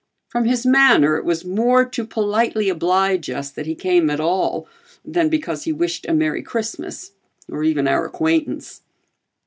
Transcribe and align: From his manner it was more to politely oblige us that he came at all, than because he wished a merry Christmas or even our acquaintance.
From 0.29 0.45
his 0.45 0.65
manner 0.65 1.15
it 1.17 1.25
was 1.25 1.45
more 1.45 1.85
to 1.85 2.03
politely 2.03 2.69
oblige 2.69 3.29
us 3.29 3.51
that 3.51 3.67
he 3.67 3.75
came 3.75 4.09
at 4.09 4.19
all, 4.19 4.67
than 5.05 5.29
because 5.29 5.65
he 5.65 5.71
wished 5.71 6.07
a 6.09 6.13
merry 6.15 6.41
Christmas 6.41 7.11
or 7.47 7.63
even 7.63 7.87
our 7.87 8.03
acquaintance. 8.07 8.81